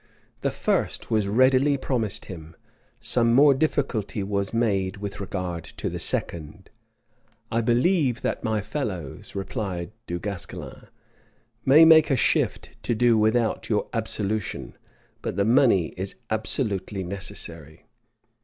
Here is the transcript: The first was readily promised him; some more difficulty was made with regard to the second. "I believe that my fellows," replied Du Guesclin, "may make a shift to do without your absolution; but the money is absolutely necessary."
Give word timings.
The 0.41 0.49
first 0.49 1.11
was 1.11 1.27
readily 1.27 1.77
promised 1.77 2.25
him; 2.25 2.55
some 2.99 3.35
more 3.35 3.53
difficulty 3.53 4.23
was 4.23 4.51
made 4.51 4.97
with 4.97 5.19
regard 5.19 5.63
to 5.63 5.91
the 5.91 5.99
second. 5.99 6.71
"I 7.51 7.61
believe 7.61 8.23
that 8.23 8.43
my 8.43 8.61
fellows," 8.61 9.35
replied 9.35 9.91
Du 10.07 10.17
Guesclin, 10.19 10.87
"may 11.65 11.85
make 11.85 12.09
a 12.09 12.15
shift 12.17 12.71
to 12.81 12.95
do 12.95 13.15
without 13.15 13.69
your 13.69 13.89
absolution; 13.93 14.75
but 15.21 15.35
the 15.35 15.45
money 15.45 15.93
is 15.95 16.15
absolutely 16.31 17.03
necessary." 17.03 17.85